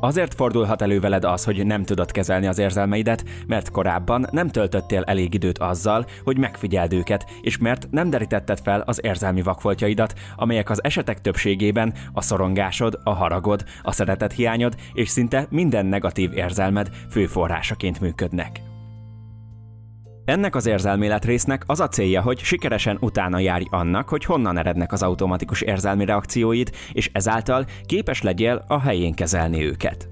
Azért 0.00 0.34
fordulhat 0.34 0.82
elő 0.82 1.00
veled 1.00 1.24
az, 1.24 1.44
hogy 1.44 1.66
nem 1.66 1.84
tudod 1.84 2.10
kezelni 2.10 2.46
az 2.46 2.58
érzelmeidet, 2.58 3.24
mert 3.46 3.70
korábban 3.70 4.26
nem 4.30 4.48
töltöttél 4.48 5.02
elég 5.02 5.34
időt 5.34 5.58
azzal, 5.58 6.06
hogy 6.24 6.38
megfigyeld 6.38 6.92
őket, 6.92 7.26
és 7.40 7.58
mert 7.58 7.88
nem 7.90 8.10
derítetted 8.10 8.60
fel 8.60 8.80
az 8.80 9.00
érzelmi 9.02 9.42
vakfoltjaidat, 9.42 10.14
amelyek 10.36 10.70
az 10.70 10.84
esetek 10.84 11.20
többségében 11.20 11.94
a 12.12 12.22
szorongásod, 12.22 12.98
a 13.04 13.14
haragod, 13.14 13.64
a 13.82 13.92
szeretet 13.92 14.32
hiányod 14.32 14.74
és 14.92 15.08
szinte 15.08 15.46
minden 15.50 15.86
negatív 15.86 16.32
érzelmed 16.32 16.88
fő 17.10 17.26
forrásaként 17.26 18.00
működnek. 18.00 18.60
Ennek 20.28 20.54
az 20.54 20.66
érzelméletrésznek 20.66 21.62
az 21.66 21.80
a 21.80 21.88
célja, 21.88 22.22
hogy 22.22 22.38
sikeresen 22.38 22.98
utána 23.00 23.38
járj 23.38 23.64
annak, 23.70 24.08
hogy 24.08 24.24
honnan 24.24 24.58
erednek 24.58 24.92
az 24.92 25.02
automatikus 25.02 25.60
érzelmi 25.60 26.04
reakcióid, 26.04 26.70
és 26.92 27.10
ezáltal 27.12 27.66
képes 27.86 28.22
legyél 28.22 28.64
a 28.66 28.80
helyén 28.80 29.14
kezelni 29.14 29.64
őket. 29.64 30.08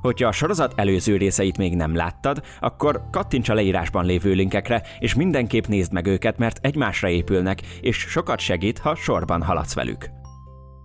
Hogyha 0.00 0.28
a 0.28 0.32
sorozat 0.32 0.72
előző 0.76 1.16
részeit 1.16 1.58
még 1.58 1.76
nem 1.76 1.94
láttad, 1.94 2.42
akkor 2.60 3.02
kattints 3.10 3.48
a 3.48 3.54
leírásban 3.54 4.04
lévő 4.04 4.32
linkekre, 4.32 4.82
és 4.98 5.14
mindenképp 5.14 5.66
nézd 5.66 5.92
meg 5.92 6.06
őket, 6.06 6.38
mert 6.38 6.58
egymásra 6.62 7.08
épülnek, 7.08 7.60
és 7.80 7.96
sokat 7.96 8.38
segít, 8.38 8.78
ha 8.78 8.94
sorban 8.94 9.42
haladsz 9.42 9.74
velük 9.74 10.19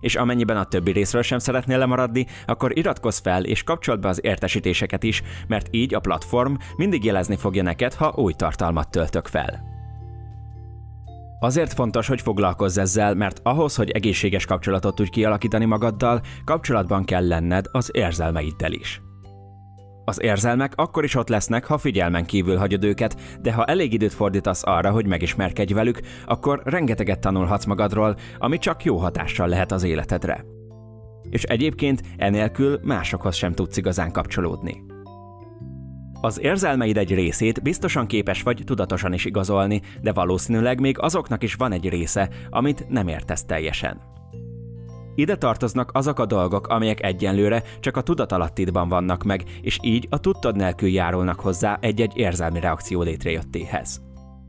és 0.06 0.16
amennyiben 0.16 0.56
a 0.56 0.64
többi 0.64 0.90
részről 0.92 1.22
sem 1.22 1.38
szeretnél 1.38 1.78
lemaradni, 1.78 2.26
akkor 2.46 2.78
iratkozz 2.78 3.18
fel 3.18 3.44
és 3.44 3.62
kapcsold 3.62 4.00
be 4.00 4.08
az 4.08 4.24
értesítéseket 4.24 5.02
is, 5.02 5.22
mert 5.46 5.68
így 5.70 5.94
a 5.94 6.00
platform 6.00 6.54
mindig 6.76 7.04
jelezni 7.04 7.36
fogja 7.36 7.62
neked, 7.62 7.94
ha 7.94 8.12
új 8.16 8.32
tartalmat 8.32 8.90
töltök 8.90 9.26
fel. 9.26 9.74
Azért 11.40 11.72
fontos, 11.72 12.06
hogy 12.06 12.20
foglalkozz 12.20 12.78
ezzel, 12.78 13.14
mert 13.14 13.40
ahhoz, 13.42 13.76
hogy 13.76 13.90
egészséges 13.90 14.44
kapcsolatot 14.44 14.94
tudj 14.94 15.10
kialakítani 15.10 15.64
magaddal, 15.64 16.20
kapcsolatban 16.44 17.04
kell 17.04 17.26
lenned 17.26 17.66
az 17.70 17.90
érzelmeiddel 17.92 18.72
is. 18.72 19.05
Az 20.08 20.22
érzelmek 20.22 20.72
akkor 20.76 21.04
is 21.04 21.14
ott 21.14 21.28
lesznek, 21.28 21.64
ha 21.64 21.78
figyelmen 21.78 22.24
kívül 22.24 22.56
hagyod 22.56 22.84
őket, 22.84 23.20
de 23.40 23.52
ha 23.52 23.64
elég 23.64 23.92
időt 23.92 24.12
fordítasz 24.12 24.62
arra, 24.64 24.90
hogy 24.90 25.06
megismerkedj 25.06 25.72
velük, 25.72 26.00
akkor 26.26 26.62
rengeteget 26.64 27.20
tanulhatsz 27.20 27.64
magadról, 27.64 28.16
ami 28.38 28.58
csak 28.58 28.84
jó 28.84 28.96
hatással 28.96 29.48
lehet 29.48 29.72
az 29.72 29.82
életedre. 29.82 30.44
És 31.30 31.42
egyébként 31.42 32.02
enélkül 32.16 32.80
másokhoz 32.82 33.34
sem 33.34 33.52
tudsz 33.52 33.76
igazán 33.76 34.12
kapcsolódni. 34.12 34.82
Az 36.20 36.40
érzelmeid 36.40 36.96
egy 36.96 37.14
részét 37.14 37.62
biztosan 37.62 38.06
képes 38.06 38.42
vagy 38.42 38.62
tudatosan 38.64 39.12
is 39.12 39.24
igazolni, 39.24 39.80
de 40.00 40.12
valószínűleg 40.12 40.80
még 40.80 40.98
azoknak 40.98 41.42
is 41.42 41.54
van 41.54 41.72
egy 41.72 41.88
része, 41.88 42.28
amit 42.50 42.88
nem 42.88 43.08
értesz 43.08 43.44
teljesen. 43.44 44.15
Ide 45.18 45.36
tartoznak 45.36 45.90
azok 45.92 46.18
a 46.18 46.26
dolgok, 46.26 46.66
amelyek 46.66 47.02
egyenlőre 47.02 47.62
csak 47.80 47.96
a 47.96 48.00
tudatalattidban 48.00 48.88
vannak 48.88 49.22
meg, 49.22 49.44
és 49.60 49.78
így 49.82 50.06
a 50.10 50.18
tudtad 50.20 50.56
nélkül 50.56 50.88
járulnak 50.88 51.40
hozzá 51.40 51.78
egy-egy 51.80 52.16
érzelmi 52.16 52.60
reakció 52.60 53.02
létrejöttéhez. 53.02 54.00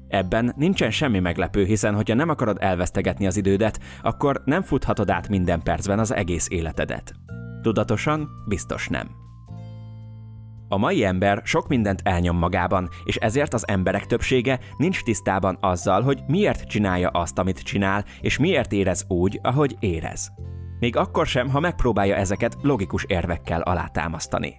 Ebben 0.08 0.54
nincsen 0.58 0.92
semmi 0.92 1.20
meglepő, 1.20 1.66
hiszen 1.66 1.96
hogyha 1.96 2.16
nem 2.16 2.30
akarod 2.30 2.58
elvesztegetni 2.60 3.28
az 3.28 3.38
idődet, 3.38 3.80
akkor 4.02 4.42
nem 4.46 4.62
futhatod 4.62 5.10
át 5.10 5.30
minden 5.30 5.62
percben 5.64 6.00
az 6.00 6.14
egész 6.14 6.48
életedet. 6.50 7.14
Tudatosan 7.62 8.28
biztos 8.48 8.88
nem. 8.88 9.08
A 10.70 10.78
mai 10.78 11.04
ember 11.04 11.42
sok 11.44 11.68
mindent 11.68 12.02
elnyom 12.04 12.38
magában, 12.38 12.90
és 13.04 13.16
ezért 13.16 13.54
az 13.54 13.68
emberek 13.68 14.06
többsége 14.06 14.60
nincs 14.78 15.04
tisztában 15.04 15.58
azzal, 15.62 16.02
hogy 16.02 16.20
miért 16.28 16.68
csinálja 16.68 17.10
azt, 17.10 17.38
amit 17.40 17.64
csinál, 17.64 18.06
és 18.22 18.38
miért 18.38 18.72
érez 18.72 19.06
úgy, 19.08 19.40
ahogy 19.44 19.76
érez. 19.80 20.32
Még 20.80 20.96
akkor 20.96 21.26
sem, 21.26 21.50
ha 21.50 21.60
megpróbálja 21.60 22.16
ezeket 22.16 22.58
logikus 22.62 23.04
érvekkel 23.04 23.62
alátámasztani. 23.62 24.56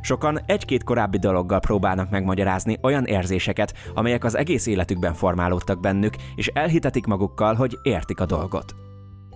Sokan 0.00 0.40
egy-két 0.46 0.84
korábbi 0.84 1.18
dologgal 1.18 1.60
próbálnak 1.60 2.10
megmagyarázni 2.10 2.78
olyan 2.82 3.04
érzéseket, 3.04 3.74
amelyek 3.94 4.24
az 4.24 4.36
egész 4.36 4.66
életükben 4.66 5.14
formálódtak 5.14 5.80
bennük, 5.80 6.14
és 6.34 6.46
elhitetik 6.46 7.06
magukkal, 7.06 7.54
hogy 7.54 7.78
értik 7.82 8.20
a 8.20 8.26
dolgot. 8.26 8.74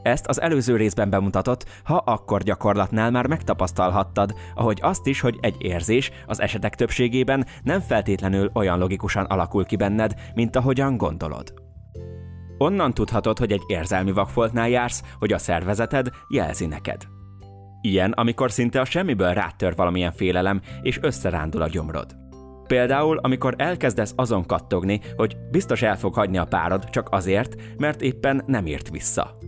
Ezt 0.03 0.27
az 0.27 0.41
előző 0.41 0.77
részben 0.77 1.11
bemutatott, 1.11 1.65
ha 1.85 1.97
akkor 1.97 2.43
gyakorlatnál 2.43 3.11
már 3.11 3.27
megtapasztalhattad, 3.27 4.35
ahogy 4.55 4.79
azt 4.83 5.07
is, 5.07 5.21
hogy 5.21 5.39
egy 5.41 5.57
érzés 5.59 6.11
az 6.27 6.41
esetek 6.41 6.75
többségében 6.75 7.47
nem 7.63 7.81
feltétlenül 7.81 8.51
olyan 8.55 8.79
logikusan 8.79 9.25
alakul 9.25 9.65
ki 9.65 9.77
benned, 9.77 10.15
mint 10.35 10.57
ahogyan 10.57 10.97
gondolod. 10.97 11.66
Onnan 12.59 12.95
tudhatod, 12.95 13.39
hogy 13.39 13.53
egy 13.53 13.63
érzelmi 13.67 14.13
vakfoltnál 14.13 14.69
jársz, 14.69 15.03
hogy 15.19 15.33
a 15.33 15.39
szervezeted 15.39 16.11
jelzi 16.29 16.67
neked. 16.67 17.03
Ilyen, 17.81 18.13
amikor 18.13 18.51
szinte 18.51 18.81
a 18.81 18.85
semmiből 18.85 19.33
rátör 19.33 19.75
valamilyen 19.77 20.13
félelem, 20.13 20.61
és 20.83 20.99
összerándul 21.03 21.63
a 21.63 21.69
gyomrod. 21.69 22.17
Például, 22.67 23.19
amikor 23.19 23.55
elkezdesz 23.59 24.13
azon 24.17 24.47
kattogni, 24.47 25.01
hogy 25.17 25.37
biztos 25.51 25.83
el 25.83 25.97
fog 25.97 26.15
hagyni 26.15 26.39
a 26.39 26.45
párod 26.45 26.91
csak 26.91 27.09
azért, 27.11 27.55
mert 27.79 28.01
éppen 28.01 28.43
nem 28.47 28.67
ért 28.67 28.91
vissza. 28.91 29.39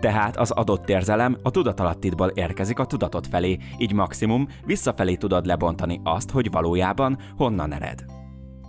Tehát 0.00 0.36
az 0.36 0.50
adott 0.50 0.88
érzelem 0.88 1.36
a 1.42 1.50
tudatalattidból 1.50 2.28
érkezik 2.28 2.78
a 2.78 2.84
tudatot 2.84 3.26
felé, 3.26 3.58
így 3.78 3.92
maximum 3.92 4.48
visszafelé 4.64 5.14
tudod 5.14 5.46
lebontani 5.46 6.00
azt, 6.04 6.30
hogy 6.30 6.50
valójában 6.50 7.18
honnan 7.36 7.72
ered. 7.72 8.04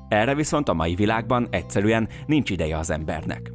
Erre 0.10 0.36
viszont 0.36 0.70
a 0.70 0.74
mai 0.74 0.96
világban 0.96 1.48
egyszerűen 1.50 2.10
nincs 2.26 2.50
ideje 2.50 2.78
az 2.78 2.90
embernek. 2.90 3.52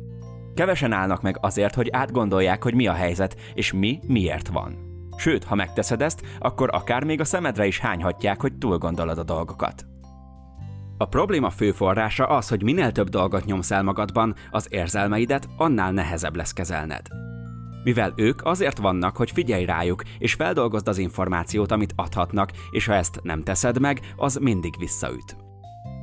Kevesen 0.54 0.92
állnak 0.92 1.22
meg 1.22 1.38
azért, 1.40 1.74
hogy 1.74 1.90
átgondolják, 1.90 2.62
hogy 2.62 2.74
mi 2.74 2.86
a 2.86 2.92
helyzet, 2.92 3.36
és 3.54 3.72
mi 3.72 3.98
miért 4.06 4.48
van. 4.48 4.90
Sőt, 5.16 5.44
ha 5.44 5.54
megteszed 5.54 6.02
ezt, 6.02 6.22
akkor 6.38 6.68
akár 6.72 7.04
még 7.04 7.20
a 7.20 7.24
szemedre 7.24 7.66
is 7.66 7.78
hányhatják, 7.78 8.40
hogy 8.40 8.52
túl 8.58 8.78
gondolod 8.78 9.18
a 9.18 9.24
dolgokat. 9.24 9.86
A 10.98 11.04
probléma 11.04 11.50
fő 11.50 11.72
forrása 11.72 12.26
az, 12.26 12.48
hogy 12.48 12.62
minél 12.62 12.92
több 12.92 13.08
dolgot 13.08 13.44
nyomsz 13.44 13.70
el 13.70 13.82
magadban, 13.82 14.34
az 14.50 14.66
érzelmeidet 14.70 15.48
annál 15.56 15.92
nehezebb 15.92 16.36
lesz 16.36 16.52
kezelned. 16.52 17.06
Mivel 17.84 18.12
ők 18.16 18.44
azért 18.44 18.78
vannak, 18.78 19.16
hogy 19.16 19.30
figyelj 19.30 19.64
rájuk, 19.64 20.02
és 20.18 20.34
feldolgozd 20.34 20.88
az 20.88 20.98
információt, 20.98 21.72
amit 21.72 21.92
adhatnak, 21.96 22.50
és 22.70 22.86
ha 22.86 22.94
ezt 22.94 23.20
nem 23.22 23.42
teszed 23.42 23.80
meg, 23.80 24.00
az 24.16 24.36
mindig 24.36 24.74
visszaüt. 24.78 25.36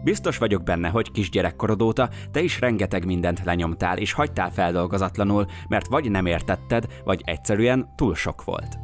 Biztos 0.04 0.38
vagyok 0.38 0.64
benne, 0.64 0.90
hogy 0.90 1.12
kisgyerekkorod 1.12 1.82
óta 1.82 2.10
te 2.32 2.42
is 2.42 2.60
rengeteg 2.60 3.06
mindent 3.06 3.44
lenyomtál 3.44 3.98
és 3.98 4.14
hagytál 4.14 4.52
feldolgozatlanul, 4.52 5.46
mert 5.68 5.88
vagy 5.88 6.12
nem 6.12 6.26
értetted, 6.26 6.86
vagy 7.04 7.22
egyszerűen 7.26 7.94
túl 7.96 8.16
sok 8.16 8.44
volt. 8.44 8.78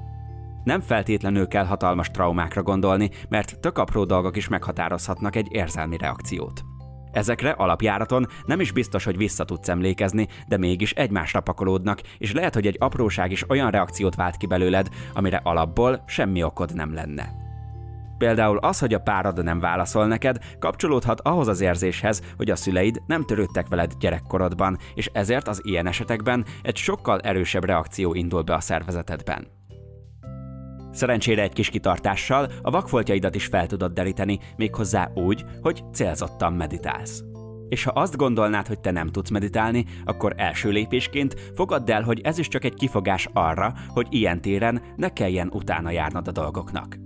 Nem 0.63 0.81
feltétlenül 0.81 1.47
kell 1.47 1.65
hatalmas 1.65 2.11
traumákra 2.11 2.63
gondolni, 2.63 3.09
mert 3.29 3.59
tök 3.59 3.77
apró 3.77 4.03
dolgok 4.03 4.37
is 4.37 4.47
meghatározhatnak 4.47 5.35
egy 5.35 5.47
érzelmi 5.51 5.97
reakciót. 5.97 6.61
Ezekre 7.11 7.49
alapjáraton 7.49 8.27
nem 8.45 8.59
is 8.59 8.71
biztos, 8.71 9.03
hogy 9.03 9.17
vissza 9.17 9.45
tudsz 9.45 9.69
emlékezni, 9.69 10.27
de 10.47 10.57
mégis 10.57 10.91
egymásra 10.91 11.39
pakolódnak, 11.39 12.01
és 12.17 12.33
lehet, 12.33 12.53
hogy 12.53 12.67
egy 12.67 12.77
apróság 12.79 13.31
is 13.31 13.49
olyan 13.49 13.71
reakciót 13.71 14.15
vált 14.15 14.37
ki 14.37 14.45
belőled, 14.45 14.89
amire 15.13 15.41
alapból 15.43 16.03
semmi 16.05 16.43
okod 16.43 16.73
nem 16.73 16.93
lenne. 16.93 17.44
Például 18.25 18.57
az, 18.57 18.79
hogy 18.79 18.93
a 18.93 18.99
párad 18.99 19.43
nem 19.43 19.59
válaszol 19.59 20.07
neked, 20.07 20.37
kapcsolódhat 20.59 21.21
ahhoz 21.21 21.47
az 21.47 21.61
érzéshez, 21.61 22.21
hogy 22.37 22.49
a 22.49 22.55
szüleid 22.55 23.01
nem 23.07 23.23
törődtek 23.23 23.67
veled 23.67 23.93
gyerekkorodban, 23.99 24.77
és 24.93 25.09
ezért 25.13 25.47
az 25.47 25.61
ilyen 25.63 25.87
esetekben 25.87 26.45
egy 26.61 26.75
sokkal 26.75 27.19
erősebb 27.19 27.63
reakció 27.63 28.13
indul 28.13 28.41
be 28.41 28.53
a 28.53 28.59
szervezetedben. 28.59 29.47
Szerencsére 30.91 31.41
egy 31.41 31.53
kis 31.53 31.69
kitartással 31.69 32.51
a 32.61 32.71
vakfoltjaidat 32.71 33.35
is 33.35 33.45
fel 33.45 33.67
tudod 33.67 33.93
deríteni, 33.93 34.39
méghozzá 34.55 35.11
úgy, 35.13 35.45
hogy 35.61 35.83
célzottan 35.93 36.53
meditálsz. 36.53 37.23
És 37.69 37.83
ha 37.83 37.91
azt 37.91 38.17
gondolnád, 38.17 38.67
hogy 38.67 38.79
te 38.79 38.91
nem 38.91 39.07
tudsz 39.07 39.29
meditálni, 39.29 39.85
akkor 40.05 40.33
első 40.37 40.69
lépésként 40.69 41.51
fogadd 41.55 41.91
el, 41.91 42.01
hogy 42.01 42.21
ez 42.21 42.37
is 42.37 42.47
csak 42.47 42.63
egy 42.63 42.73
kifogás 42.73 43.29
arra, 43.33 43.73
hogy 43.87 44.07
ilyen 44.09 44.41
téren 44.41 44.81
ne 44.95 45.09
kelljen 45.09 45.49
utána 45.53 45.91
járnod 45.91 46.27
a 46.27 46.31
dolgoknak. 46.31 47.04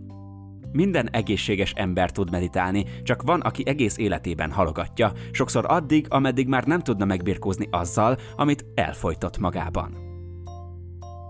Minden 0.71 1.10
egészséges 1.10 1.71
ember 1.71 2.12
tud 2.12 2.31
meditálni, 2.31 2.86
csak 3.04 3.21
van, 3.21 3.42
aki 3.42 3.63
egész 3.66 3.98
életében 3.98 4.51
halogatja, 4.51 5.12
sokszor 5.31 5.66
addig, 5.68 6.06
ameddig 6.10 6.48
már 6.48 6.63
nem 6.63 6.80
tudna 6.80 7.06
megbirkózni 7.06 7.68
azzal, 7.71 8.18
amit 8.36 8.66
elfolytott 8.75 9.38
magában. 9.38 10.07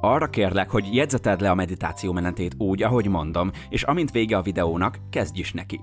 Arra 0.01 0.27
kérlek, 0.27 0.69
hogy 0.69 0.95
jegyzeted 0.95 1.41
le 1.41 1.49
a 1.49 1.55
meditáció 1.55 2.11
menetét 2.11 2.55
úgy, 2.57 2.83
ahogy 2.83 3.07
mondom, 3.07 3.51
és 3.69 3.83
amint 3.83 4.11
vége 4.11 4.37
a 4.37 4.41
videónak, 4.41 4.99
kezdj 5.09 5.39
is 5.39 5.53
neki. 5.53 5.79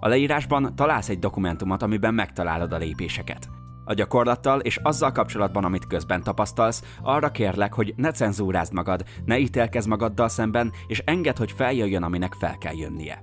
A 0.00 0.08
leírásban 0.08 0.76
találsz 0.76 1.08
egy 1.08 1.18
dokumentumot, 1.18 1.82
amiben 1.82 2.14
megtalálod 2.14 2.72
a 2.72 2.76
lépéseket. 2.76 3.48
A 3.92 3.94
gyakorlattal 3.94 4.60
és 4.60 4.76
azzal 4.82 5.12
kapcsolatban, 5.12 5.64
amit 5.64 5.86
közben 5.86 6.22
tapasztalsz, 6.22 6.82
arra 7.02 7.30
kérlek, 7.30 7.74
hogy 7.74 7.94
ne 7.96 8.10
cenzúrázd 8.10 8.72
magad, 8.72 9.04
ne 9.24 9.38
ítélkezz 9.38 9.86
magaddal 9.86 10.28
szemben, 10.28 10.72
és 10.86 11.02
engedd, 11.04 11.38
hogy 11.38 11.52
feljöjjön, 11.52 12.02
aminek 12.02 12.32
fel 12.32 12.58
kell 12.58 12.76
jönnie. 12.76 13.22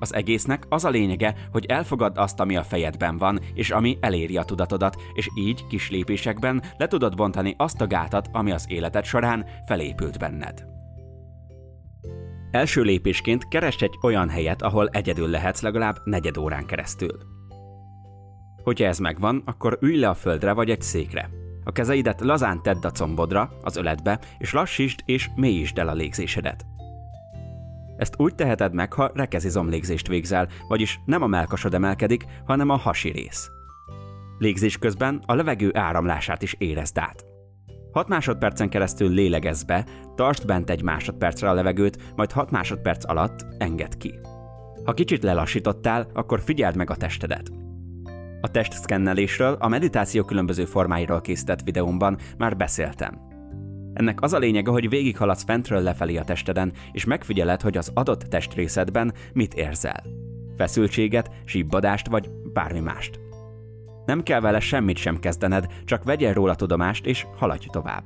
Az 0.00 0.14
egésznek 0.14 0.66
az 0.68 0.84
a 0.84 0.88
lényege, 0.88 1.34
hogy 1.52 1.64
elfogadd 1.66 2.18
azt, 2.18 2.40
ami 2.40 2.56
a 2.56 2.62
fejedben 2.62 3.18
van, 3.18 3.40
és 3.54 3.70
ami 3.70 3.98
eléri 4.00 4.36
a 4.36 4.42
tudatodat, 4.42 4.96
és 5.14 5.28
így 5.34 5.66
kis 5.66 5.90
lépésekben 5.90 6.62
le 6.76 6.86
tudod 6.86 7.16
bontani 7.16 7.54
azt 7.58 7.80
a 7.80 7.86
gátat, 7.86 8.28
ami 8.32 8.50
az 8.50 8.64
életed 8.68 9.04
során 9.04 9.46
felépült 9.66 10.18
benned. 10.18 10.64
Első 12.50 12.82
lépésként 12.82 13.48
keresd 13.48 13.82
egy 13.82 13.98
olyan 14.02 14.28
helyet, 14.28 14.62
ahol 14.62 14.88
egyedül 14.88 15.28
lehetsz 15.28 15.62
legalább 15.62 15.96
negyed 16.04 16.36
órán 16.36 16.66
keresztül. 16.66 17.35
Hogyha 18.66 18.86
ez 18.86 18.98
megvan, 18.98 19.42
akkor 19.44 19.78
ülj 19.80 19.98
le 19.98 20.08
a 20.08 20.14
földre 20.14 20.52
vagy 20.52 20.70
egy 20.70 20.82
székre. 20.82 21.30
A 21.64 21.72
kezeidet 21.72 22.20
lazán 22.20 22.62
tedd 22.62 22.86
a 22.86 22.90
combodra, 22.90 23.50
az 23.62 23.76
öletbe, 23.76 24.20
és 24.38 24.52
lassítsd 24.52 25.00
és 25.04 25.28
mélyítsd 25.36 25.78
el 25.78 25.88
a 25.88 25.94
légzésedet. 25.94 26.66
Ezt 27.96 28.14
úgy 28.16 28.34
teheted 28.34 28.74
meg, 28.74 28.92
ha 28.92 29.10
rekezizomlégzést 29.14 30.08
végzel, 30.08 30.48
vagyis 30.68 31.00
nem 31.04 31.22
a 31.22 31.26
melkasod 31.26 31.74
emelkedik, 31.74 32.24
hanem 32.46 32.68
a 32.68 32.76
hasi 32.76 33.10
rész. 33.10 33.50
Légzés 34.38 34.78
közben 34.78 35.22
a 35.26 35.34
levegő 35.34 35.70
áramlását 35.74 36.42
is 36.42 36.54
érezd 36.58 36.98
át. 36.98 37.24
6 37.92 38.08
másodpercen 38.08 38.68
keresztül 38.68 39.08
lélegezz 39.10 39.62
be, 39.62 39.86
tartsd 40.14 40.46
bent 40.46 40.70
egy 40.70 40.82
másodpercre 40.82 41.50
a 41.50 41.54
levegőt, 41.54 42.12
majd 42.16 42.32
6 42.32 42.50
másodperc 42.50 43.10
alatt 43.10 43.46
engedd 43.58 43.98
ki. 43.98 44.14
Ha 44.84 44.92
kicsit 44.92 45.22
lelassítottál, 45.22 46.10
akkor 46.12 46.40
figyeld 46.40 46.76
meg 46.76 46.90
a 46.90 46.96
testedet. 46.96 47.64
A 48.46 48.50
testszkennelésről 48.50 49.56
a 49.60 49.68
meditáció 49.68 50.24
különböző 50.24 50.64
formáiról 50.64 51.20
készített 51.20 51.62
videómban 51.62 52.18
már 52.38 52.56
beszéltem. 52.56 53.20
Ennek 53.92 54.20
az 54.20 54.32
a 54.32 54.38
lényege, 54.38 54.70
hogy 54.70 54.88
végighaladsz 54.88 55.44
fentről 55.44 55.82
lefelé 55.82 56.16
a 56.16 56.24
testeden, 56.24 56.72
és 56.92 57.04
megfigyeled, 57.04 57.60
hogy 57.60 57.76
az 57.76 57.90
adott 57.94 58.20
testrészetben 58.20 59.12
mit 59.32 59.54
érzel. 59.54 60.04
Feszültséget, 60.56 61.30
síbbadást 61.44 62.08
vagy 62.08 62.30
bármi 62.52 62.80
mást. 62.80 63.20
Nem 64.04 64.22
kell 64.22 64.40
vele 64.40 64.60
semmit 64.60 64.96
sem 64.96 65.18
kezdened, 65.18 65.66
csak 65.84 66.04
vegyél 66.04 66.32
róla 66.32 66.54
tudomást 66.54 67.06
és 67.06 67.26
haladj 67.36 67.66
tovább. 67.70 68.04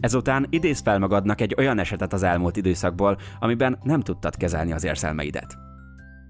Ezután 0.00 0.46
idéz 0.50 0.80
fel 0.80 0.98
magadnak 0.98 1.40
egy 1.40 1.54
olyan 1.58 1.78
esetet 1.78 2.12
az 2.12 2.22
elmúlt 2.22 2.56
időszakból, 2.56 3.18
amiben 3.40 3.78
nem 3.82 4.00
tudtad 4.00 4.36
kezelni 4.36 4.72
az 4.72 4.84
érzelmeidet. 4.84 5.67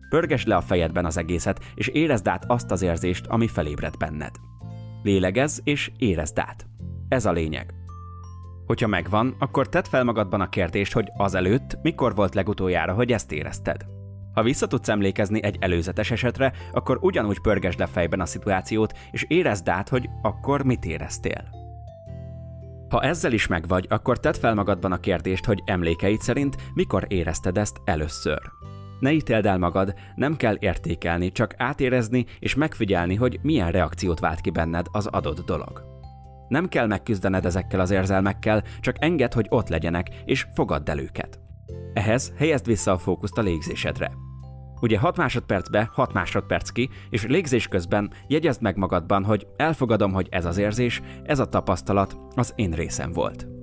Pörgesd 0.08 0.46
le 0.48 0.56
a 0.56 0.60
fejedben 0.60 1.04
az 1.04 1.16
egészet, 1.16 1.64
és 1.74 1.88
érezd 1.88 2.28
át 2.28 2.44
azt 2.46 2.70
az 2.70 2.82
érzést, 2.82 3.26
ami 3.26 3.46
felébred 3.46 3.96
benned. 3.96 4.34
Lélegezz 5.02 5.60
és 5.64 5.90
érezd 5.98 6.38
át. 6.38 6.66
Ez 7.08 7.26
a 7.26 7.32
lényeg. 7.32 7.74
Hogyha 8.66 8.86
megvan, 8.86 9.36
akkor 9.38 9.68
tedd 9.68 9.84
fel 9.84 10.04
magadban 10.04 10.40
a 10.40 10.48
kérdést, 10.48 10.92
hogy 10.92 11.08
azelőtt 11.16 11.78
mikor 11.82 12.14
volt 12.14 12.34
legutoljára, 12.34 12.94
hogy 12.94 13.12
ezt 13.12 13.32
érezted. 13.32 13.86
Ha 14.34 14.42
vissza 14.42 14.66
tudsz 14.66 14.88
emlékezni 14.88 15.42
egy 15.42 15.56
előzetes 15.60 16.10
esetre, 16.10 16.52
akkor 16.72 16.98
ugyanúgy 17.00 17.40
pörgesd 17.40 17.78
le 17.78 17.86
fejben 17.86 18.20
a 18.20 18.26
szituációt, 18.26 18.98
és 19.10 19.24
érezd 19.28 19.68
át, 19.68 19.88
hogy 19.88 20.08
akkor 20.22 20.64
mit 20.64 20.84
éreztél. 20.84 21.44
Ha 22.88 23.02
ezzel 23.02 23.32
is 23.32 23.46
megvagy, 23.46 23.86
akkor 23.88 24.20
tedd 24.20 24.34
fel 24.34 24.54
magadban 24.54 24.92
a 24.92 25.00
kérdést, 25.00 25.44
hogy 25.44 25.62
emlékeid 25.64 26.20
szerint 26.20 26.56
mikor 26.74 27.04
érezted 27.08 27.58
ezt 27.58 27.80
először. 27.84 28.40
Ne 29.00 29.12
ítéld 29.12 29.46
el 29.46 29.58
magad, 29.58 29.94
nem 30.14 30.36
kell 30.36 30.56
értékelni, 30.58 31.32
csak 31.32 31.54
átérezni 31.56 32.26
és 32.38 32.54
megfigyelni, 32.54 33.14
hogy 33.14 33.38
milyen 33.42 33.70
reakciót 33.70 34.20
vált 34.20 34.40
ki 34.40 34.50
benned 34.50 34.86
az 34.92 35.06
adott 35.06 35.46
dolog. 35.46 35.82
Nem 36.48 36.68
kell 36.68 36.86
megküzdened 36.86 37.44
ezekkel 37.44 37.80
az 37.80 37.90
érzelmekkel, 37.90 38.62
csak 38.80 38.96
engedd, 38.98 39.34
hogy 39.34 39.46
ott 39.48 39.68
legyenek, 39.68 40.08
és 40.24 40.46
fogadd 40.54 40.90
el 40.90 40.98
őket. 40.98 41.40
Ehhez 41.92 42.32
helyezd 42.36 42.66
vissza 42.66 42.92
a 42.92 42.98
fókuszt 42.98 43.38
a 43.38 43.42
légzésedre. 43.42 44.10
Ugye 44.80 44.98
6 44.98 45.16
másodpercbe 45.16 45.90
6 45.92 46.12
másodperc 46.12 46.70
ki, 46.70 46.88
és 47.10 47.26
légzés 47.26 47.68
közben 47.68 48.12
jegyezd 48.26 48.62
meg 48.62 48.76
magadban, 48.76 49.24
hogy 49.24 49.46
elfogadom, 49.56 50.12
hogy 50.12 50.28
ez 50.30 50.44
az 50.44 50.58
érzés, 50.58 51.02
ez 51.24 51.38
a 51.38 51.48
tapasztalat 51.48 52.16
az 52.34 52.52
én 52.56 52.70
részem 52.70 53.12
volt. 53.12 53.57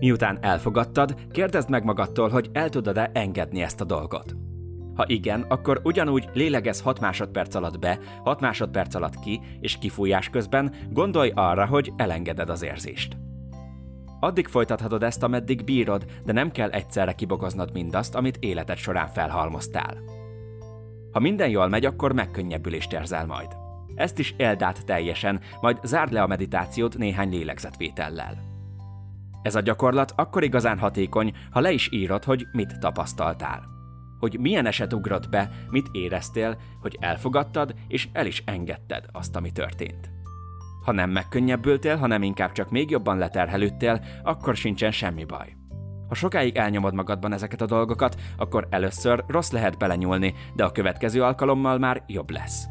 Miután 0.00 0.38
elfogadtad, 0.40 1.14
kérdezd 1.30 1.70
meg 1.70 1.84
magadtól, 1.84 2.28
hogy 2.28 2.50
el 2.52 2.68
tudod-e 2.68 3.10
engedni 3.12 3.62
ezt 3.62 3.80
a 3.80 3.84
dolgot. 3.84 4.36
Ha 4.94 5.04
igen, 5.06 5.44
akkor 5.48 5.80
ugyanúgy 5.84 6.28
lélegez 6.32 6.80
6 6.80 7.00
másodperc 7.00 7.54
alatt 7.54 7.78
be, 7.78 7.98
6 8.24 8.40
másodperc 8.40 8.94
alatt 8.94 9.20
ki, 9.20 9.40
és 9.60 9.78
kifújás 9.78 10.28
közben 10.28 10.74
gondolj 10.90 11.32
arra, 11.34 11.66
hogy 11.66 11.92
elengeded 11.96 12.50
az 12.50 12.62
érzést. 12.62 13.16
Addig 14.20 14.46
folytathatod 14.46 15.02
ezt, 15.02 15.22
ameddig 15.22 15.64
bírod, 15.64 16.04
de 16.24 16.32
nem 16.32 16.50
kell 16.50 16.70
egyszerre 16.70 17.12
kibogoznod 17.12 17.72
mindazt, 17.72 18.14
amit 18.14 18.36
életed 18.40 18.76
során 18.76 19.08
felhalmoztál. 19.08 19.98
Ha 21.12 21.20
minden 21.20 21.48
jól 21.48 21.68
megy, 21.68 21.84
akkor 21.84 22.12
megkönnyebbülést 22.12 22.92
érzel 22.92 23.26
majd. 23.26 23.56
Ezt 23.94 24.18
is 24.18 24.34
éld 24.36 24.64
teljesen, 24.84 25.40
majd 25.60 25.78
zárd 25.82 26.12
le 26.12 26.22
a 26.22 26.26
meditációt 26.26 26.98
néhány 26.98 27.30
lélegzetvétellel. 27.30 28.47
Ez 29.42 29.54
a 29.54 29.60
gyakorlat 29.60 30.12
akkor 30.16 30.42
igazán 30.42 30.78
hatékony, 30.78 31.32
ha 31.50 31.60
le 31.60 31.72
is 31.72 31.88
írod, 31.92 32.24
hogy 32.24 32.46
mit 32.52 32.78
tapasztaltál. 32.78 33.62
Hogy 34.18 34.38
milyen 34.40 34.66
eset 34.66 34.92
ugrott 34.92 35.28
be, 35.28 35.50
mit 35.70 35.88
éreztél, 35.92 36.58
hogy 36.80 36.96
elfogadtad 37.00 37.74
és 37.88 38.08
el 38.12 38.26
is 38.26 38.42
engedted 38.46 39.04
azt, 39.12 39.36
ami 39.36 39.52
történt. 39.52 40.10
Ha 40.84 40.92
nem 40.92 41.10
megkönnyebbültél, 41.10 41.96
hanem 41.96 42.22
inkább 42.22 42.52
csak 42.52 42.70
még 42.70 42.90
jobban 42.90 43.18
leterhelődtél, 43.18 44.00
akkor 44.22 44.56
sincsen 44.56 44.90
semmi 44.90 45.24
baj. 45.24 45.56
Ha 46.08 46.14
sokáig 46.14 46.56
elnyomod 46.56 46.94
magadban 46.94 47.32
ezeket 47.32 47.60
a 47.60 47.66
dolgokat, 47.66 48.20
akkor 48.36 48.66
először 48.70 49.24
rossz 49.26 49.50
lehet 49.50 49.78
belenyúlni, 49.78 50.34
de 50.54 50.64
a 50.64 50.72
következő 50.72 51.22
alkalommal 51.22 51.78
már 51.78 52.02
jobb 52.06 52.30
lesz. 52.30 52.66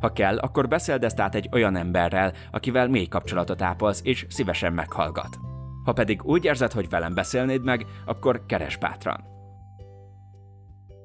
Ha 0.00 0.12
kell, 0.12 0.38
akkor 0.38 0.68
beszéld 0.68 1.04
ezt 1.04 1.20
át 1.20 1.34
egy 1.34 1.48
olyan 1.52 1.76
emberrel, 1.76 2.32
akivel 2.50 2.88
mély 2.88 3.06
kapcsolatot 3.06 3.62
ápolsz 3.62 4.00
és 4.04 4.26
szívesen 4.28 4.72
meghallgat. 4.72 5.51
Ha 5.84 5.92
pedig 5.92 6.24
úgy 6.24 6.44
érzed, 6.44 6.72
hogy 6.72 6.88
velem 6.88 7.14
beszélnéd 7.14 7.64
meg, 7.64 7.86
akkor 8.04 8.46
keres 8.46 8.76
bátran. 8.76 9.30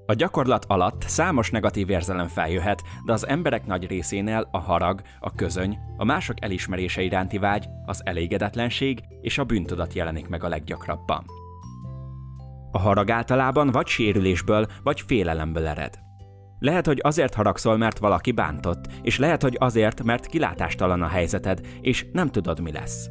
A 0.09 0.13
gyakorlat 0.13 0.65
alatt 0.65 1.01
számos 1.01 1.49
negatív 1.49 1.89
érzelem 1.89 2.27
feljöhet, 2.27 2.83
de 3.05 3.13
az 3.13 3.27
emberek 3.27 3.65
nagy 3.65 3.87
részénél 3.87 4.47
a 4.51 4.57
harag, 4.57 5.01
a 5.19 5.31
közöny, 5.31 5.77
a 5.97 6.03
mások 6.03 6.43
elismerése 6.43 7.01
iránti 7.01 7.37
vágy, 7.37 7.67
az 7.85 8.01
elégedetlenség 8.05 9.03
és 9.21 9.37
a 9.37 9.43
bűntudat 9.43 9.93
jelenik 9.93 10.27
meg 10.27 10.43
a 10.43 10.47
leggyakrabban. 10.47 11.25
A 12.71 12.79
harag 12.79 13.09
általában 13.09 13.71
vagy 13.71 13.87
sérülésből, 13.87 14.65
vagy 14.83 15.01
félelemből 15.01 15.67
ered. 15.67 15.99
Lehet, 16.59 16.85
hogy 16.85 16.99
azért 17.03 17.33
haragszol, 17.33 17.77
mert 17.77 17.97
valaki 17.97 18.31
bántott, 18.31 18.85
és 19.01 19.17
lehet, 19.17 19.41
hogy 19.41 19.55
azért, 19.59 20.03
mert 20.03 20.25
kilátástalan 20.25 21.01
a 21.01 21.07
helyzeted, 21.07 21.59
és 21.81 22.05
nem 22.11 22.29
tudod, 22.29 22.59
mi 22.59 22.71
lesz. 22.71 23.09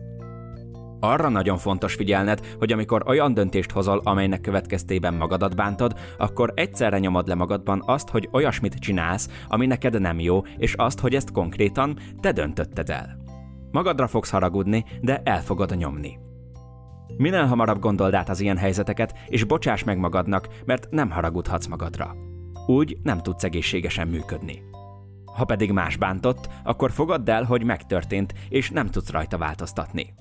Arra 1.00 1.28
nagyon 1.28 1.58
fontos 1.58 1.94
figyelned, 1.94 2.40
hogy 2.58 2.72
amikor 2.72 3.02
olyan 3.06 3.34
döntést 3.34 3.70
hozol, 3.70 4.00
amelynek 4.04 4.40
következtében 4.40 5.14
magadat 5.14 5.56
bántod, 5.56 5.98
akkor 6.18 6.52
egyszerre 6.54 6.98
nyomod 6.98 7.28
le 7.28 7.34
magadban 7.34 7.82
azt, 7.86 8.08
hogy 8.08 8.28
olyasmit 8.32 8.74
csinálsz, 8.74 9.28
ami 9.48 9.66
neked 9.66 10.00
nem 10.00 10.20
jó, 10.20 10.42
és 10.56 10.74
azt, 10.74 11.00
hogy 11.00 11.14
ezt 11.14 11.32
konkrétan 11.32 11.98
te 12.20 12.32
döntötted 12.32 12.90
el. 12.90 13.24
Magadra 13.70 14.06
fogsz 14.06 14.30
haragudni, 14.30 14.84
de 15.00 15.20
el 15.24 15.42
fogod 15.42 15.76
nyomni. 15.76 16.18
Minél 17.16 17.44
hamarabb 17.44 17.78
gondold 17.78 18.14
át 18.14 18.28
az 18.28 18.40
ilyen 18.40 18.56
helyzeteket, 18.56 19.14
és 19.26 19.44
bocsáss 19.44 19.84
meg 19.84 19.98
magadnak, 19.98 20.48
mert 20.64 20.90
nem 20.90 21.10
haragudhatsz 21.10 21.66
magadra. 21.66 22.16
Úgy 22.66 22.96
nem 23.02 23.18
tudsz 23.18 23.44
egészségesen 23.44 24.08
működni. 24.08 24.62
Ha 25.36 25.44
pedig 25.44 25.72
más 25.72 25.96
bántott, 25.96 26.48
akkor 26.64 26.90
fogadd 26.90 27.30
el, 27.30 27.44
hogy 27.44 27.64
megtörtént, 27.64 28.34
és 28.48 28.70
nem 28.70 28.86
tudsz 28.86 29.10
rajta 29.10 29.38
változtatni. 29.38 30.14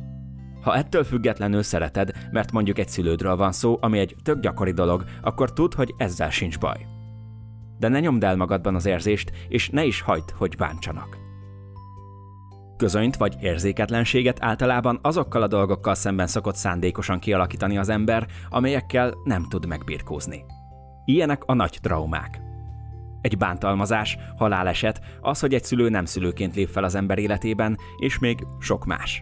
Ha 0.65 0.75
ettől 0.75 1.03
függetlenül 1.03 1.63
szereted, 1.63 2.11
mert 2.31 2.51
mondjuk 2.51 2.77
egy 2.77 2.87
szülődről 2.87 3.35
van 3.35 3.51
szó, 3.51 3.77
ami 3.81 3.99
egy 3.99 4.15
tök 4.23 4.39
gyakori 4.39 4.71
dolog, 4.71 5.03
akkor 5.21 5.53
tudd, 5.53 5.75
hogy 5.75 5.93
ezzel 5.97 6.29
sincs 6.29 6.59
baj. 6.59 6.85
De 7.79 7.87
ne 7.87 7.99
nyomd 7.99 8.23
el 8.23 8.35
magadban 8.35 8.75
az 8.75 8.85
érzést, 8.85 9.31
és 9.47 9.69
ne 9.69 9.83
is 9.83 10.01
hagyd, 10.01 10.31
hogy 10.31 10.55
bántsanak. 10.57 11.17
Közönyt 12.77 13.17
vagy 13.17 13.35
érzéketlenséget 13.41 14.43
általában 14.43 14.99
azokkal 15.01 15.41
a 15.41 15.47
dolgokkal 15.47 15.95
szemben 15.95 16.27
szokott 16.27 16.55
szándékosan 16.55 17.19
kialakítani 17.19 17.77
az 17.77 17.89
ember, 17.89 18.27
amelyekkel 18.49 19.13
nem 19.23 19.45
tud 19.49 19.65
megbirkózni. 19.67 20.45
Ilyenek 21.05 21.43
a 21.45 21.53
nagy 21.53 21.77
traumák. 21.81 22.41
Egy 23.21 23.37
bántalmazás, 23.37 24.17
haláleset, 24.37 25.01
az, 25.21 25.39
hogy 25.39 25.53
egy 25.53 25.63
szülő 25.63 25.89
nem 25.89 26.05
szülőként 26.05 26.55
lép 26.55 26.69
fel 26.69 26.83
az 26.83 26.95
ember 26.95 27.17
életében, 27.17 27.77
és 27.97 28.19
még 28.19 28.47
sok 28.59 28.85
más. 28.85 29.21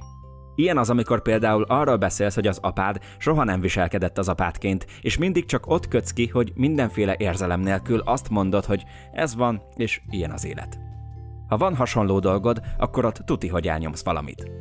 Ilyen 0.56 0.78
az, 0.78 0.90
amikor 0.90 1.22
például 1.22 1.64
arról 1.64 1.98
beszélsz, 1.98 2.36
hogy 2.36 2.48
az 2.48 2.60
apád 2.62 3.00
soha 3.18 3.44
nem 3.44 3.62
viselkedett 3.62 4.18
az 4.18 4.30
apádként, 4.30 4.86
és 5.02 5.18
mindig 5.18 5.46
csak 5.46 5.68
ott 5.68 5.88
kötsz 5.88 6.12
ki, 6.12 6.28
hogy 6.28 6.52
mindenféle 6.56 7.16
érzelem 7.18 7.60
nélkül 7.60 8.00
azt 8.00 8.30
mondod, 8.30 8.66
hogy 8.66 8.84
ez 9.12 9.36
van, 9.36 9.62
és 9.76 10.02
ilyen 10.10 10.32
az 10.32 10.46
élet. 10.46 10.80
Ha 11.48 11.58
van 11.58 11.76
hasonló 11.76 12.20
dolgod, 12.20 12.62
akkor 12.78 13.06
ott 13.06 13.22
tuti, 13.26 13.48
hogy 13.48 13.68
elnyomsz 13.68 14.04
valamit. 14.04 14.52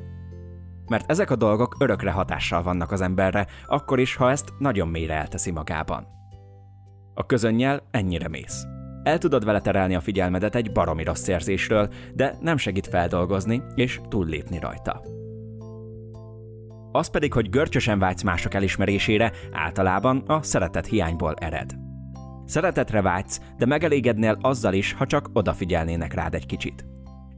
Mert 0.86 1.10
ezek 1.10 1.30
a 1.30 1.36
dolgok 1.36 1.76
örökre 1.78 2.10
hatással 2.10 2.62
vannak 2.62 2.92
az 2.92 3.00
emberre, 3.00 3.46
akkor 3.66 4.00
is, 4.00 4.14
ha 4.16 4.30
ezt 4.30 4.52
nagyon 4.58 4.88
mélyre 4.88 5.14
elteszi 5.14 5.50
magában. 5.50 6.06
A 7.14 7.26
közönnyel 7.26 7.82
ennyire 7.90 8.28
mész. 8.28 8.64
El 9.02 9.18
tudod 9.18 9.44
vele 9.44 9.60
terelni 9.60 9.94
a 9.94 10.00
figyelmedet 10.00 10.54
egy 10.54 10.72
baromi 10.72 11.04
rossz 11.04 11.28
érzésről, 11.28 11.88
de 12.14 12.36
nem 12.40 12.56
segít 12.56 12.86
feldolgozni 12.86 13.62
és 13.74 14.00
túllépni 14.08 14.58
rajta. 14.58 15.21
Az 16.92 17.10
pedig, 17.10 17.32
hogy 17.32 17.50
görcsösen 17.50 17.98
vágysz 17.98 18.22
mások 18.22 18.54
elismerésére, 18.54 19.32
általában 19.52 20.18
a 20.26 20.42
szeretet 20.42 20.86
hiányból 20.86 21.34
ered. 21.34 21.74
Szeretetre 22.44 23.02
vágysz, 23.02 23.40
de 23.58 23.66
megelégednél 23.66 24.38
azzal 24.40 24.74
is, 24.74 24.92
ha 24.92 25.06
csak 25.06 25.30
odafigyelnének 25.32 26.14
rád 26.14 26.34
egy 26.34 26.46
kicsit. 26.46 26.84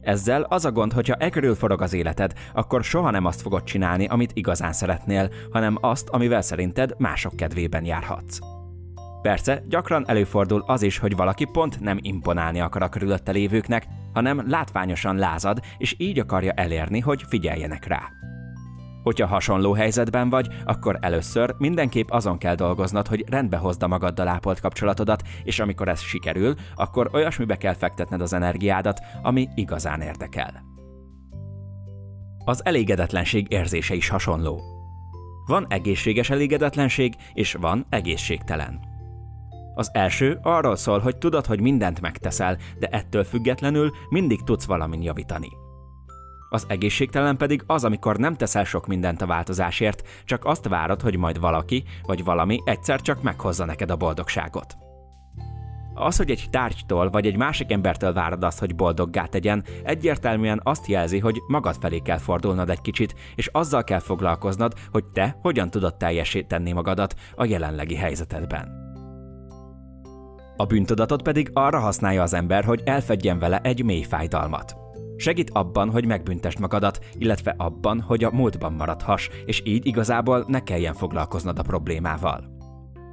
Ezzel 0.01 0.41
az 0.41 0.65
a 0.65 0.71
gond, 0.71 0.93
hogyha 0.93 1.15
e 1.15 1.29
körül 1.29 1.55
forog 1.55 1.81
az 1.81 1.93
életed, 1.93 2.33
akkor 2.53 2.83
soha 2.83 3.11
nem 3.11 3.25
azt 3.25 3.41
fogod 3.41 3.63
csinálni, 3.63 4.05
amit 4.05 4.31
igazán 4.33 4.73
szeretnél, 4.73 5.29
hanem 5.51 5.77
azt, 5.81 6.09
amivel 6.09 6.41
szerinted 6.41 6.93
mások 6.97 7.35
kedvében 7.35 7.85
járhatsz. 7.85 8.39
Persze, 9.21 9.63
gyakran 9.67 10.09
előfordul 10.09 10.63
az 10.67 10.81
is, 10.81 10.97
hogy 10.97 11.15
valaki 11.15 11.45
pont 11.45 11.79
nem 11.79 11.97
imponálni 12.01 12.59
akar 12.59 12.81
a 12.81 12.89
körülötte 12.89 13.31
lévőknek, 13.31 13.85
hanem 14.13 14.49
látványosan 14.49 15.15
lázad, 15.15 15.59
és 15.77 15.95
így 15.97 16.19
akarja 16.19 16.51
elérni, 16.51 16.99
hogy 16.99 17.23
figyeljenek 17.27 17.85
rá. 17.85 18.01
Hogyha 19.05 19.27
hasonló 19.27 19.73
helyzetben 19.73 20.29
vagy, 20.29 20.47
akkor 20.63 20.97
először 21.01 21.55
mindenképp 21.57 22.09
azon 22.09 22.37
kell 22.37 22.55
dolgoznod, 22.55 23.07
hogy 23.07 23.23
rendbe 23.29 23.57
hozd 23.57 23.83
a 23.83 23.87
magaddal 23.87 24.27
ápolt 24.27 24.59
kapcsolatodat, 24.59 25.21
és 25.43 25.59
amikor 25.59 25.87
ez 25.87 26.01
sikerül, 26.01 26.53
akkor 26.75 27.09
olyasmibe 27.13 27.57
kell 27.57 27.73
fektetned 27.73 28.21
az 28.21 28.33
energiádat, 28.33 28.99
ami 29.21 29.47
igazán 29.55 30.01
érdekel. 30.01 30.63
Az 32.45 32.65
elégedetlenség 32.65 33.51
érzése 33.51 33.93
is 33.93 34.09
hasonló. 34.09 34.61
Van 35.47 35.65
egészséges 35.69 36.29
elégedetlenség, 36.29 37.13
és 37.33 37.53
van 37.53 37.85
egészségtelen. 37.89 38.79
Az 39.75 39.89
első 39.93 40.39
arról 40.41 40.75
szól, 40.75 40.99
hogy 40.99 41.17
tudod, 41.17 41.45
hogy 41.45 41.61
mindent 41.61 42.01
megteszel, 42.01 42.57
de 42.79 42.87
ettől 42.87 43.23
függetlenül 43.23 43.91
mindig 44.09 44.43
tudsz 44.43 44.65
valamin 44.65 45.01
javítani. 45.01 45.49
Az 46.55 46.65
egészségtelen 46.67 47.37
pedig 47.37 47.63
az, 47.67 47.83
amikor 47.83 48.17
nem 48.17 48.35
teszel 48.35 48.63
sok 48.63 48.87
mindent 48.87 49.21
a 49.21 49.25
változásért, 49.25 50.07
csak 50.25 50.45
azt 50.45 50.67
várod, 50.67 51.01
hogy 51.01 51.17
majd 51.17 51.39
valaki 51.39 51.83
vagy 52.03 52.23
valami 52.23 52.61
egyszer 52.65 53.01
csak 53.01 53.21
meghozza 53.21 53.65
neked 53.65 53.91
a 53.91 53.95
boldogságot. 53.95 54.77
Az, 55.93 56.17
hogy 56.17 56.29
egy 56.29 56.47
tárgytól 56.49 57.09
vagy 57.09 57.25
egy 57.25 57.37
másik 57.37 57.71
embertől 57.71 58.13
várod 58.13 58.43
azt, 58.43 58.59
hogy 58.59 58.75
boldoggá 58.75 59.25
tegyen, 59.25 59.63
egyértelműen 59.83 60.61
azt 60.63 60.87
jelzi, 60.87 61.19
hogy 61.19 61.41
magad 61.47 61.75
felé 61.79 61.99
kell 61.99 62.17
fordulnod 62.17 62.69
egy 62.69 62.81
kicsit, 62.81 63.15
és 63.35 63.47
azzal 63.47 63.83
kell 63.83 63.99
foglalkoznod, 63.99 64.73
hogy 64.91 65.05
te 65.05 65.37
hogyan 65.41 65.69
tudod 65.69 65.97
teljesíteni 65.97 66.71
magadat 66.71 67.15
a 67.35 67.45
jelenlegi 67.45 67.95
helyzetedben. 67.95 68.83
A 70.57 70.65
bűntudatot 70.65 71.21
pedig 71.21 71.49
arra 71.53 71.79
használja 71.79 72.21
az 72.21 72.33
ember, 72.33 72.63
hogy 72.63 72.81
elfedjen 72.85 73.39
vele 73.39 73.59
egy 73.59 73.83
mély 73.83 74.03
fájdalmat. 74.03 74.83
Segít 75.17 75.49
abban, 75.49 75.89
hogy 75.89 76.05
megbüntesd 76.05 76.59
magadat, 76.59 76.99
illetve 77.17 77.53
abban, 77.57 78.01
hogy 78.01 78.23
a 78.23 78.31
múltban 78.31 78.73
maradhass, 78.73 79.29
és 79.45 79.61
így 79.65 79.85
igazából 79.85 80.45
ne 80.47 80.63
kelljen 80.63 80.93
foglalkoznod 80.93 81.59
a 81.59 81.63
problémával. 81.63 82.53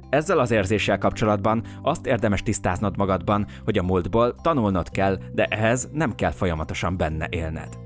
Ezzel 0.09 0.39
az 0.39 0.51
érzéssel 0.51 0.97
kapcsolatban 0.97 1.63
azt 1.81 2.05
érdemes 2.05 2.43
tisztáznod 2.43 2.97
magadban, 2.97 3.47
hogy 3.63 3.77
a 3.77 3.83
múltból 3.83 4.35
tanulnod 4.35 4.89
kell, 4.89 5.17
de 5.31 5.45
ehhez 5.45 5.89
nem 5.91 6.15
kell 6.15 6.31
folyamatosan 6.31 6.97
benne 6.97 7.27
élned. 7.29 7.77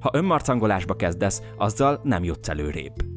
Ha 0.00 0.10
önmarcangolásba 0.12 0.94
kezdesz, 0.94 1.42
azzal 1.56 2.00
nem 2.02 2.24
jutsz 2.24 2.48
előrébb. 2.48 3.11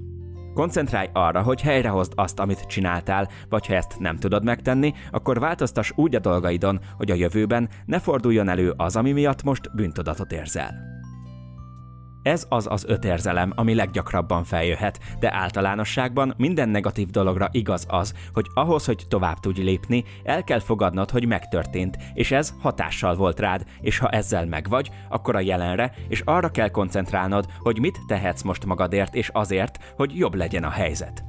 Koncentrálj 0.56 1.10
arra, 1.14 1.42
hogy 1.42 1.62
helyrehozd 1.62 2.12
azt, 2.16 2.40
amit 2.40 2.66
csináltál, 2.66 3.30
vagy 3.50 3.68
ha 3.68 3.76
ezt 3.76 4.00
nem 4.00 4.18
tudod 4.18 4.44
megtenni, 4.44 4.94
akkor 5.12 5.40
változtass 5.40 5.92
úgy 5.96 6.16
a 6.16 6.20
dolgaidon, 6.20 6.80
hogy 6.98 7.12
a 7.12 7.16
jövőben 7.16 7.70
ne 7.86 8.00
forduljon 8.00 8.50
elő 8.50 8.74
az, 8.78 8.96
ami 8.96 9.12
miatt 9.12 9.44
most 9.44 9.76
bűntudatot 9.76 10.32
érzel. 10.32 10.95
Ez 12.26 12.46
az 12.50 12.68
az 12.70 12.86
öt 12.88 13.06
érzelem, 13.06 13.52
ami 13.56 13.74
leggyakrabban 13.74 14.44
feljöhet, 14.44 15.00
de 15.20 15.34
általánosságban 15.34 16.34
minden 16.38 16.70
negatív 16.70 17.10
dologra 17.10 17.50
igaz 17.52 17.86
az, 17.90 18.14
hogy 18.34 18.46
ahhoz, 18.54 18.86
hogy 18.86 19.06
tovább 19.08 19.40
tudj 19.40 19.62
lépni, 19.62 20.04
el 20.24 20.44
kell 20.44 20.60
fogadnod, 20.60 21.10
hogy 21.10 21.28
megtörtént, 21.28 21.98
és 22.14 22.32
ez 22.32 22.54
hatással 22.60 23.16
volt 23.16 23.40
rád, 23.40 23.64
és 23.82 23.98
ha 23.98 24.10
ezzel 24.10 24.46
megvagy, 24.46 24.90
akkor 25.10 25.36
a 25.36 25.40
jelenre, 25.40 25.94
és 26.08 26.22
arra 26.22 26.50
kell 26.50 26.70
koncentrálnod, 26.70 27.46
hogy 27.60 27.80
mit 27.80 28.00
tehetsz 28.08 28.42
most 28.42 28.66
magadért 28.66 29.16
és 29.16 29.30
azért, 29.34 29.94
hogy 29.96 30.18
jobb 30.18 30.36
legyen 30.36 30.64
a 30.64 30.70
helyzet. 30.70 31.24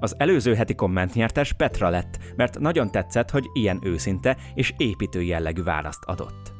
Az 0.00 0.14
előző 0.18 0.54
heti 0.54 0.74
kommentnyertes 0.74 1.52
Petra 1.52 1.88
lett, 1.88 2.18
mert 2.36 2.58
nagyon 2.58 2.90
tetszett, 2.90 3.30
hogy 3.30 3.44
ilyen 3.52 3.80
őszinte 3.82 4.36
és 4.54 4.74
építő 4.76 5.22
jellegű 5.22 5.62
választ 5.62 6.04
adott. 6.04 6.55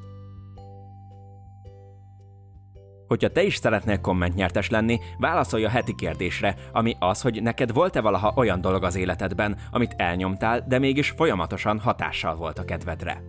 Hogyha 3.06 3.28
te 3.28 3.42
is 3.42 3.56
szeretnél 3.56 4.00
kommentnyertes 4.00 4.70
lenni, 4.70 4.98
válaszolj 5.18 5.64
a 5.64 5.68
heti 5.68 5.94
kérdésre, 5.94 6.54
ami 6.72 6.96
az, 6.98 7.20
hogy 7.20 7.42
neked 7.42 7.72
volt-e 7.72 8.00
valaha 8.00 8.32
olyan 8.36 8.60
dolog 8.60 8.84
az 8.84 8.96
életedben, 8.96 9.56
amit 9.70 9.94
elnyomtál, 9.96 10.64
de 10.68 10.78
mégis 10.78 11.10
folyamatosan 11.10 11.78
hatással 11.78 12.36
volt 12.36 12.58
a 12.58 12.64
kedvedre. 12.64 13.22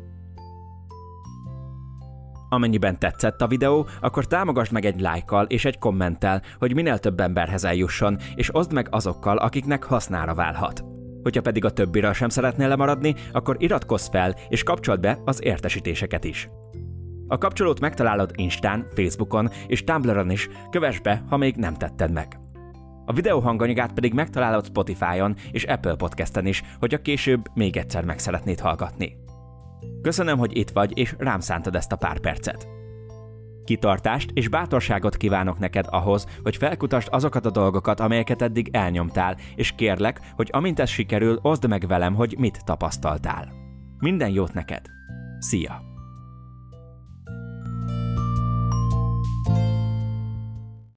Amennyiben 2.49 2.99
tetszett 2.99 3.41
a 3.41 3.47
videó, 3.47 3.87
akkor 4.01 4.27
támogasd 4.27 4.71
meg 4.71 4.85
egy 4.85 4.99
lájkkal 4.99 5.45
és 5.45 5.65
egy 5.65 5.77
kommenttel, 5.77 6.41
hogy 6.59 6.73
minél 6.73 6.97
több 6.97 7.19
emberhez 7.19 7.63
eljusson, 7.63 8.17
és 8.35 8.55
oszd 8.55 8.73
meg 8.73 8.87
azokkal, 8.91 9.37
akiknek 9.37 9.83
hasznára 9.83 10.33
válhat. 10.33 10.83
Hogyha 11.23 11.41
pedig 11.41 11.65
a 11.65 11.71
többiről 11.71 12.13
sem 12.13 12.29
szeretnél 12.29 12.67
lemaradni, 12.67 13.15
akkor 13.31 13.55
iratkozz 13.59 14.07
fel 14.07 14.35
és 14.49 14.63
kapcsold 14.63 14.99
be 14.99 15.19
az 15.25 15.43
értesítéseket 15.43 16.23
is. 16.23 16.49
A 17.27 17.37
kapcsolót 17.37 17.79
megtalálod 17.79 18.31
Instán, 18.35 18.87
Facebookon 18.93 19.49
és 19.67 19.83
Tumblr-on 19.83 20.31
is, 20.31 20.49
kövess 20.69 20.99
be, 20.99 21.23
ha 21.29 21.37
még 21.37 21.55
nem 21.55 21.73
tetted 21.73 22.11
meg. 22.11 22.39
A 23.05 23.13
videó 23.13 23.39
hanganyagát 23.39 23.93
pedig 23.93 24.13
megtalálod 24.13 24.65
Spotify-on 24.65 25.35
és 25.51 25.63
Apple 25.63 25.95
Podcast-en 25.95 26.45
is, 26.45 26.63
a 26.79 27.01
később 27.01 27.41
még 27.53 27.77
egyszer 27.77 28.05
meg 28.05 28.19
szeretnéd 28.19 28.59
hallgatni. 28.59 29.15
Köszönöm, 30.01 30.37
hogy 30.37 30.57
itt 30.57 30.69
vagy 30.69 30.97
és 30.97 31.15
rám 31.17 31.39
szántad 31.39 31.75
ezt 31.75 31.91
a 31.91 31.95
pár 31.95 32.19
percet. 32.19 32.67
Kitartást 33.65 34.29
és 34.33 34.47
bátorságot 34.47 35.17
kívánok 35.17 35.59
neked 35.59 35.85
ahhoz, 35.89 36.25
hogy 36.43 36.55
felkutasd 36.55 37.07
azokat 37.11 37.45
a 37.45 37.51
dolgokat, 37.51 37.99
amelyeket 37.99 38.41
eddig 38.41 38.69
elnyomtál, 38.71 39.37
és 39.55 39.71
kérlek, 39.71 40.19
hogy 40.35 40.49
amint 40.51 40.79
ez 40.79 40.89
sikerül, 40.89 41.39
oszd 41.41 41.67
meg 41.67 41.87
velem, 41.87 42.15
hogy 42.15 42.35
mit 42.37 42.63
tapasztaltál. 42.65 43.51
Minden 43.99 44.29
jót 44.29 44.53
neked! 44.53 44.81
Szia! 45.39 45.96